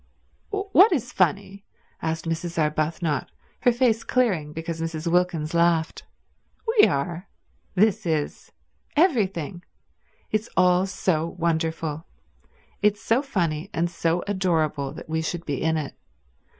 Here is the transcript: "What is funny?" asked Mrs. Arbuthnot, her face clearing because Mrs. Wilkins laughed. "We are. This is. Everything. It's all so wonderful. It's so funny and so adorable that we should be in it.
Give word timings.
"What 0.49 0.91
is 0.91 1.11
funny?" 1.13 1.63
asked 2.01 2.27
Mrs. 2.27 2.57
Arbuthnot, 2.57 3.29
her 3.59 3.71
face 3.71 4.03
clearing 4.03 4.51
because 4.51 4.81
Mrs. 4.81 5.05
Wilkins 5.05 5.53
laughed. 5.53 6.05
"We 6.79 6.87
are. 6.87 7.27
This 7.75 8.07
is. 8.07 8.51
Everything. 8.95 9.63
It's 10.31 10.49
all 10.57 10.87
so 10.87 11.35
wonderful. 11.37 12.07
It's 12.81 12.99
so 13.03 13.21
funny 13.21 13.69
and 13.75 13.91
so 13.91 14.23
adorable 14.25 14.91
that 14.93 15.07
we 15.07 15.21
should 15.21 15.45
be 15.45 15.61
in 15.61 15.77
it. 15.77 15.93